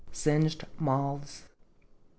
SINGED 0.11 0.65
MOTHS.. 0.79 1.43